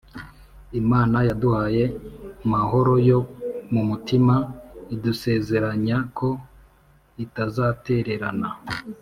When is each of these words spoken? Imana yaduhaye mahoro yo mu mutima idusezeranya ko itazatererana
Imana 0.81 1.17
yaduhaye 1.27 1.83
mahoro 2.53 2.93
yo 3.09 3.19
mu 3.73 3.81
mutima 3.89 4.35
idusezeranya 4.95 5.97
ko 6.17 6.29
itazatererana 7.23 8.49